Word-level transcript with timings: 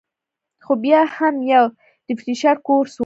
خو 0.63 0.71
بيا 0.83 1.01
هم 1.15 1.35
يو 1.51 1.65
ريفرېشر 2.09 2.55
کورس 2.67 2.93
وۀ- 2.95 2.99